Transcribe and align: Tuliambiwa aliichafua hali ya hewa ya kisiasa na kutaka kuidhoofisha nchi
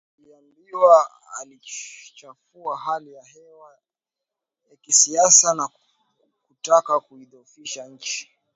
Tuliambiwa 0.15 1.09
aliichafua 1.41 2.77
hali 2.77 3.13
ya 3.13 3.23
hewa 3.23 3.77
ya 4.71 4.77
kisiasa 4.77 5.53
na 5.53 5.69
kutaka 6.47 6.99
kuidhoofisha 6.99 7.87
nchi 7.87 8.31